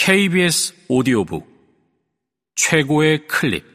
KBS 0.00 0.86
오디오북 0.88 1.44
최고의 2.54 3.26
클립. 3.26 3.66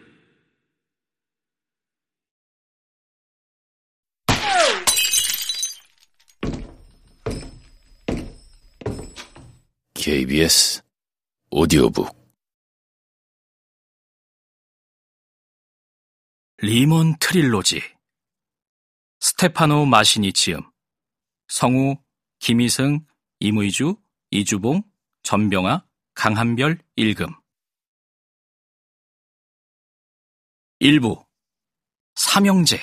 KBS 9.94 10.82
오디오북. 11.52 12.08
리먼 16.60 17.18
트릴로지. 17.20 17.82
스테파노 19.20 19.86
마시니치음. 19.86 20.62
성우 21.50 21.98
김희승, 22.40 23.06
임의주, 23.40 23.98
이주봉, 24.32 24.84
전병아, 25.24 25.86
강한별, 26.14 26.80
일금 26.96 27.28
1부. 30.84 31.26
삼형제. 32.16 32.78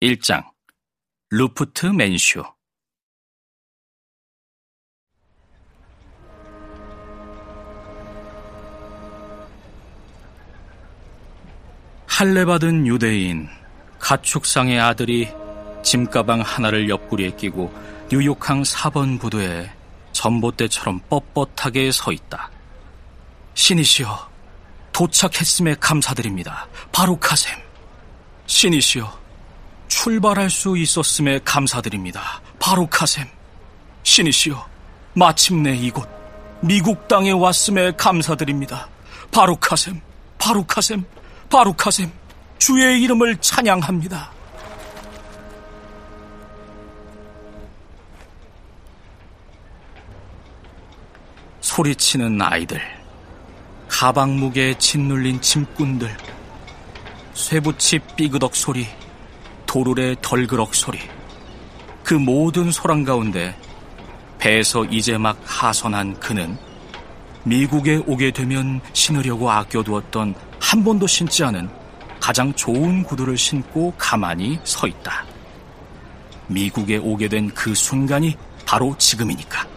1장. 0.00 0.44
루프트 1.30 1.86
맨슈. 1.86 2.42
할례받은 12.06 12.86
유대인 12.86 13.48
가축상의 14.00 14.80
아들이 14.80 15.28
짐가방 15.84 16.40
하나를 16.40 16.88
옆구리에 16.88 17.36
끼고 17.36 17.72
뉴욕항 18.10 18.62
4번 18.62 19.20
부두에 19.20 19.70
전봇대처럼 20.12 21.00
뻣뻣하게 21.08 21.92
서 21.92 22.12
있다. 22.12 22.50
신이시여, 23.54 24.28
도착했음에 24.92 25.76
감사드립니다. 25.80 26.66
바로 26.92 27.18
카셈. 27.18 27.56
신이시여, 28.46 29.18
출발할 29.88 30.50
수 30.50 30.76
있었음에 30.76 31.40
감사드립니다. 31.44 32.40
바로 32.58 32.86
카셈. 32.86 33.26
신이시여, 34.02 34.68
마침내 35.14 35.76
이곳 35.76 36.08
미국 36.62 37.08
땅에 37.08 37.30
왔음에 37.30 37.92
감사드립니다. 37.92 38.88
바로 39.32 39.56
카셈, 39.56 40.00
바로 40.38 40.64
카셈, 40.64 41.04
바로 41.48 41.72
카셈. 41.72 42.10
주의 42.58 43.02
이름을 43.02 43.38
찬양합니다. 43.38 44.30
소리치는 51.70 52.42
아이들, 52.42 52.80
가방 53.86 54.34
무게에 54.40 54.74
짓눌린 54.74 55.40
짐꾼들, 55.40 56.16
쇠붙이 57.32 58.00
삐그덕 58.16 58.56
소리, 58.56 58.88
도르의 59.66 60.16
덜그럭 60.20 60.74
소리, 60.74 60.98
그 62.02 62.14
모든 62.14 62.72
소란 62.72 63.04
가운데 63.04 63.56
배에서 64.40 64.84
이제 64.86 65.16
막 65.16 65.40
하선한 65.44 66.18
그는 66.18 66.58
미국에 67.44 68.02
오게 68.04 68.32
되면 68.32 68.80
신으려고 68.92 69.48
아껴두었던 69.48 70.34
한 70.58 70.82
번도 70.82 71.06
신지 71.06 71.44
않은 71.44 71.70
가장 72.18 72.52
좋은 72.54 73.04
구두를 73.04 73.38
신고 73.38 73.94
가만히 73.96 74.58
서 74.64 74.88
있다. 74.88 75.24
미국에 76.48 76.96
오게 76.96 77.28
된 77.28 77.48
그 77.54 77.76
순간이 77.76 78.36
바로 78.66 78.92
지금이니까. 78.98 79.69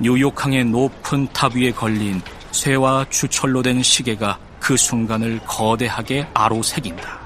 뉴욕항의 0.00 0.64
높은 0.66 1.26
탑 1.32 1.54
위에 1.56 1.72
걸린 1.72 2.22
쇠와 2.52 3.06
주철로 3.10 3.62
된 3.62 3.82
시계가 3.82 4.38
그 4.60 4.76
순간을 4.76 5.40
거대하게 5.46 6.28
아로새긴다. 6.34 7.18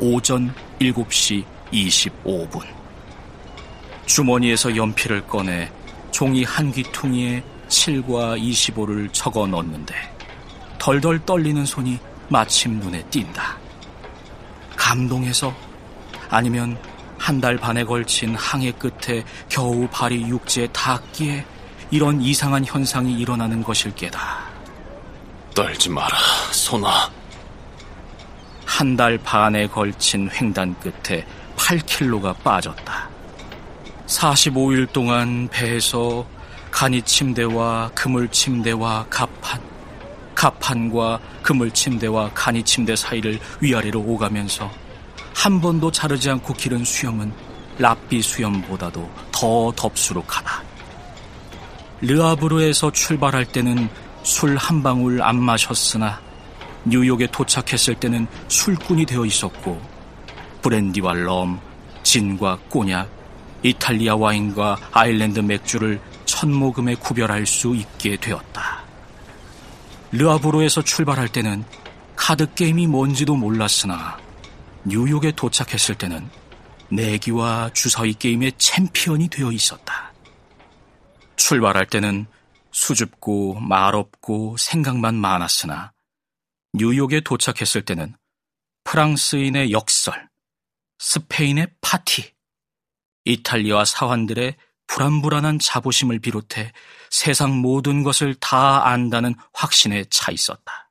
오전 0.00 0.54
7시 0.80 1.44
25분. 1.72 2.62
주머니에서 4.06 4.76
연필을 4.76 5.26
꺼내 5.26 5.70
종이 6.10 6.44
한 6.44 6.72
귀퉁이에 6.72 7.42
7과 7.68 8.40
25를 8.40 9.12
적어 9.12 9.46
넣는데 9.46 9.94
덜덜 10.78 11.24
떨리는 11.26 11.64
손이 11.66 11.98
마침 12.28 12.78
눈에 12.78 13.02
띈다. 13.10 13.58
감동해서 14.76 15.54
아니면 16.30 16.78
한 17.18 17.40
달 17.40 17.56
반에 17.56 17.84
걸친 17.84 18.34
항해 18.36 18.72
끝에 18.72 19.24
겨우 19.48 19.88
발이 19.90 20.28
육지에 20.28 20.68
닿기에 20.68 21.44
이런 21.90 22.20
이상한 22.20 22.64
현상이 22.64 23.14
일어나는 23.18 23.62
것일 23.62 23.94
게다. 23.94 24.38
떨지 25.54 25.88
마라, 25.88 26.16
소나. 26.52 27.10
한 28.64 28.96
달 28.96 29.16
반에 29.18 29.66
걸친 29.68 30.28
횡단 30.30 30.76
끝에 30.80 31.26
8킬로가 31.56 32.36
빠졌다. 32.42 33.08
45일 34.06 34.92
동안 34.92 35.48
배에서 35.48 36.26
간이 36.70 37.00
침대와 37.02 37.90
그물 37.94 38.28
침대와 38.28 39.06
갑판, 39.08 39.60
갑판과 40.34 41.18
그물 41.42 41.70
침대와 41.70 42.30
간이 42.34 42.62
침대 42.64 42.94
사이를 42.94 43.38
위아래로 43.60 44.00
오가면서 44.00 44.70
한 45.34 45.60
번도 45.60 45.90
자르지 45.90 46.28
않고 46.30 46.52
기른 46.54 46.84
수염은 46.84 47.32
랍비 47.78 48.20
수염보다도 48.20 49.10
더 49.32 49.72
덥수룩하다. 49.74 50.65
르아브르에서 52.00 52.90
출발할 52.92 53.46
때는 53.46 53.88
술 54.22 54.56
한 54.56 54.82
방울 54.82 55.22
안 55.22 55.40
마셨으나 55.40 56.20
뉴욕에 56.84 57.28
도착했을 57.28 57.94
때는 57.94 58.26
술꾼이 58.48 59.06
되어 59.06 59.24
있었고 59.24 59.80
브랜디와 60.62 61.14
럼, 61.14 61.60
진과 62.02 62.58
꼬냑, 62.68 63.08
이탈리아 63.62 64.16
와인과 64.16 64.76
아일랜드 64.92 65.40
맥주를 65.40 66.00
천모금에 66.24 66.96
구별할 66.96 67.46
수 67.46 67.74
있게 67.74 68.16
되었다. 68.16 68.84
르아브로에서 70.12 70.82
출발할 70.82 71.28
때는 71.28 71.64
카드 72.16 72.52
게임이 72.54 72.86
뭔지도 72.88 73.36
몰랐으나 73.36 74.18
뉴욕에 74.84 75.32
도착했을 75.32 75.94
때는 75.94 76.28
내기와 76.88 77.70
주사위 77.74 78.14
게임의 78.14 78.52
챔피언이 78.58 79.28
되어 79.28 79.50
있었다. 79.52 80.12
출발할 81.46 81.86
때는 81.86 82.26
수줍고 82.72 83.60
말없고 83.60 84.56
생각만 84.58 85.14
많았으나 85.14 85.92
뉴욕에 86.72 87.20
도착했을 87.20 87.84
때는 87.84 88.16
프랑스인의 88.82 89.70
역설, 89.70 90.28
스페인의 90.98 91.68
파티, 91.80 92.32
이탈리아 93.26 93.84
사환들의 93.84 94.56
불안불안한 94.88 95.60
자부심을 95.60 96.18
비롯해 96.18 96.72
세상 97.10 97.60
모든 97.60 98.02
것을 98.02 98.34
다 98.34 98.88
안다는 98.88 99.36
확신에 99.52 100.04
차 100.10 100.32
있었다. 100.32 100.90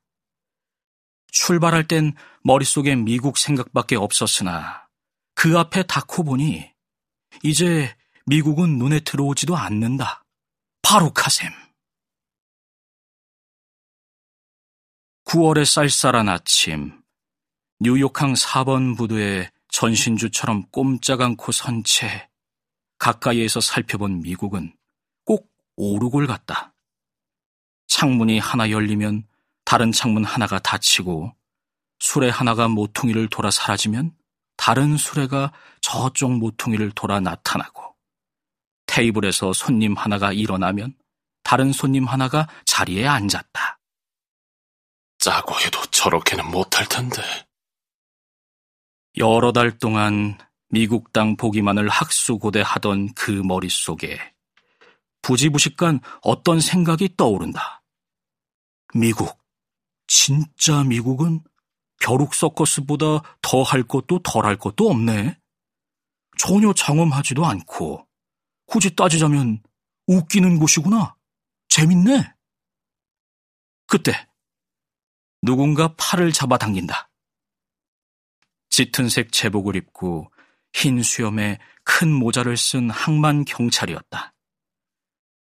출발할 1.32 1.86
땐 1.86 2.14
머릿속에 2.42 2.96
미국 2.96 3.36
생각밖에 3.36 3.96
없었으나 3.96 4.88
그 5.34 5.58
앞에 5.58 5.82
닿고 5.82 6.24
보니 6.24 6.72
이제 7.42 7.94
미국은 8.24 8.78
눈에 8.78 9.00
들어오지도 9.00 9.54
않는다. 9.54 10.22
바로 10.88 11.12
카셈. 11.12 11.50
9월의 15.24 15.64
쌀쌀한 15.64 16.28
아침, 16.28 17.02
뉴욕항 17.80 18.34
4번 18.34 18.96
부두에 18.96 19.50
전신주처럼 19.72 20.68
꼼짝 20.70 21.22
않고 21.22 21.50
선 21.50 21.82
채 21.82 22.28
가까이에서 22.98 23.60
살펴본 23.60 24.20
미국은 24.20 24.76
꼭 25.24 25.50
오르골 25.74 26.28
같다. 26.28 26.72
창문이 27.88 28.38
하나 28.38 28.70
열리면 28.70 29.26
다른 29.64 29.90
창문 29.90 30.24
하나가 30.24 30.60
닫히고 30.60 31.34
수레 31.98 32.28
하나가 32.28 32.68
모퉁이를 32.68 33.28
돌아 33.28 33.50
사라지면 33.50 34.16
다른 34.56 34.96
수레가 34.96 35.52
저쪽 35.80 36.38
모퉁이를 36.38 36.92
돌아 36.92 37.18
나타나고 37.18 37.95
테이블에서 38.96 39.52
손님 39.52 39.94
하나가 39.94 40.32
일어나면 40.32 40.94
다른 41.42 41.70
손님 41.70 42.06
하나가 42.06 42.48
자리에 42.64 43.06
앉았다. 43.06 43.78
짜고 45.18 45.60
해도 45.60 45.84
저렇게는 45.90 46.50
못할 46.50 46.86
텐데. 46.88 47.22
여러 49.18 49.52
달 49.52 49.76
동안 49.78 50.38
미국 50.70 51.12
땅 51.12 51.36
보기만을 51.36 51.90
학수고대하던 51.90 53.12
그 53.12 53.42
머릿속에 53.44 54.18
부지부식간 55.20 56.00
어떤 56.22 56.58
생각이 56.60 57.16
떠오른다. 57.18 57.82
미국, 58.94 59.38
진짜 60.06 60.84
미국은 60.84 61.42
벼룩 62.00 62.32
서커스보다 62.32 63.20
더 63.42 63.62
할 63.62 63.82
것도 63.82 64.20
덜 64.22 64.46
할 64.46 64.56
것도 64.56 64.88
없네. 64.88 65.38
전혀 66.38 66.72
장엄하지도 66.72 67.44
않고, 67.44 68.06
굳이 68.66 68.94
따지자면 68.94 69.62
웃기는 70.06 70.58
곳이구나. 70.58 71.16
재밌네. 71.68 72.34
그때 73.86 74.26
누군가 75.42 75.94
팔을 75.96 76.32
잡아당긴다. 76.32 77.08
짙은색 78.70 79.32
제복을 79.32 79.76
입고 79.76 80.30
흰 80.72 81.02
수염에 81.02 81.58
큰 81.84 82.12
모자를 82.12 82.56
쓴 82.56 82.90
항만 82.90 83.44
경찰이었다. 83.44 84.34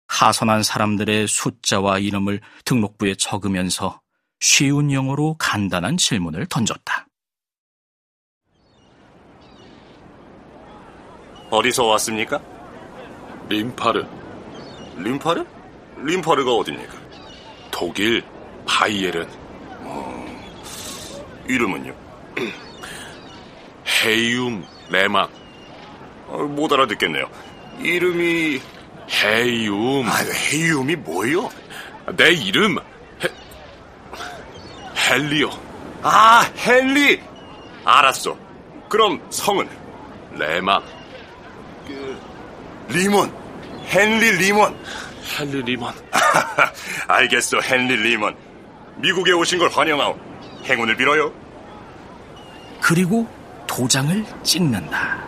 하선한 0.09 0.63
사람들의 0.63 1.27
숫자와 1.29 1.99
이름을 1.99 2.41
등록부에 2.65 3.15
적으면서 3.15 4.01
쉬운 4.41 4.93
영어로 4.93 5.37
간단한 5.39 5.97
질문을 5.97 6.47
던졌다. 6.47 7.07
어디서 11.51 11.85
왔습니까? 11.85 12.54
림파르, 13.49 14.05
림파르? 14.97 15.45
림파르가 15.99 16.53
어딥니까? 16.53 16.93
독일, 17.71 18.23
바이에른, 18.67 19.29
이름은요? 21.47 21.95
헤이움, 24.05 24.65
레막, 24.91 25.31
어, 26.29 26.39
못 26.39 26.73
알아듣겠네요. 26.73 27.27
이름이 27.81 28.61
헤이움. 29.11 30.09
아, 30.09 30.13
헤이움이 30.53 30.97
뭐요? 30.97 31.51
내 32.17 32.33
이름 32.33 32.79
헤, 32.79 33.29
헬리오, 35.11 35.51
아, 36.03 36.45
헨리. 36.67 37.21
알았어. 37.85 38.37
그럼 38.89 39.21
성은 39.31 39.69
레막, 40.33 40.83
리몬. 42.89 43.33
헨리 43.87 44.33
리몬. 44.33 44.77
헨리 45.39 45.63
리먼. 45.63 45.95
알겠어, 47.09 47.59
헨리 47.63 47.97
리먼. 47.97 48.37
미국에 48.97 49.33
오신 49.33 49.59
걸 49.59 49.69
환영하오. 49.71 50.19
행운을 50.65 50.97
빌어요. 50.97 51.33
그리고 52.81 53.29
도장을 53.67 54.25
찍는다. 54.43 55.25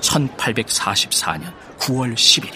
1844년 0.00 1.52
9월 1.78 2.14
11일. 2.14 2.54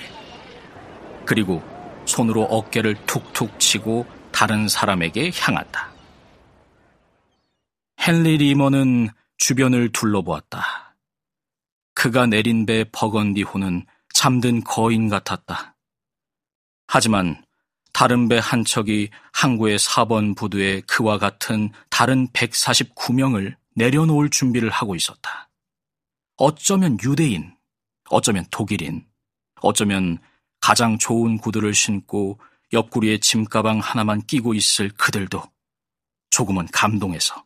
그리고 1.25 1.63
손으로 2.05 2.43
어깨를 2.45 2.97
툭툭 3.07 3.59
치고 3.59 4.07
다른 4.33 4.69
사람에게 4.69 5.31
향한다. 5.35 5.91
헨리 8.07 8.37
리먼은 8.39 9.11
주변을 9.39 9.93
둘러보았다. 9.93 10.97
그가 11.95 12.27
내린 12.27 12.67
배 12.67 12.85
버건디호는 12.91 13.87
잠든 14.13 14.63
거인 14.65 15.09
같았다. 15.09 15.77
하지만 16.87 17.45
다른 17.93 18.29
배 18.29 18.39
한 18.39 18.65
척이 18.65 19.11
항구의 19.33 19.79
4번 19.79 20.37
부두에 20.37 20.81
그와 20.83 21.19
같은 21.19 21.71
다른 21.91 22.29
149명을 22.29 23.57
내려놓을 23.75 24.31
준비를 24.31 24.71
하고 24.71 24.95
있었다. 24.95 25.51
어쩌면 26.37 26.99
유대인, 27.03 27.57
어쩌면 28.09 28.47
독일인, 28.51 29.07
어쩌면 29.61 30.19
가장 30.61 30.99
좋은 30.99 31.39
구두를 31.39 31.75
신고 31.75 32.39
옆구리에 32.73 33.19
짐가방 33.19 33.79
하나만 33.81 34.23
끼고 34.23 34.55
있을 34.55 34.91
그들도 34.91 35.43
조금은 36.31 36.67
감동해서, 36.73 37.45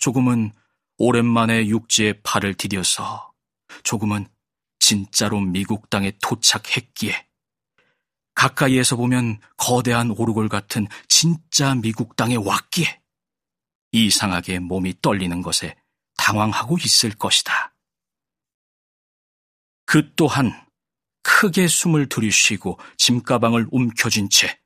조금은 0.00 0.52
오랜만에 0.98 1.66
육지에 1.66 2.20
발을 2.22 2.54
디뎌서, 2.54 3.32
조금은 3.82 4.28
진짜로 4.86 5.40
미국 5.40 5.90
땅에 5.90 6.12
도착했기에, 6.22 7.26
가까이에서 8.36 8.94
보면 8.94 9.40
거대한 9.56 10.12
오르골 10.12 10.48
같은 10.48 10.86
진짜 11.08 11.74
미국 11.74 12.14
땅에 12.14 12.36
왔기에, 12.36 13.02
이상하게 13.90 14.60
몸이 14.60 14.94
떨리는 15.02 15.42
것에 15.42 15.74
당황하고 16.16 16.78
있을 16.78 17.10
것이다. 17.10 17.74
그 19.86 20.14
또한 20.14 20.52
크게 21.24 21.66
숨을 21.66 22.08
들이쉬고 22.08 22.78
짐가방을 22.96 23.66
움켜쥔 23.72 24.30
채 24.30 24.60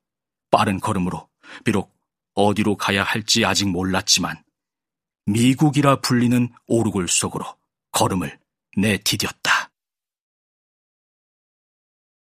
빠른 0.51 0.81
걸음으로 0.81 1.31
비록 1.65 1.99
어디로 2.35 2.77
가야 2.77 3.05
할지 3.05 3.47
아직 3.47 3.71
몰랐지만 3.71 4.45
미국이라 5.25 6.03
불리는 6.03 6.53
오르골 6.67 7.09
속으로 7.09 7.57
걸음을 7.93 8.39
내디뎠다. 8.77 9.70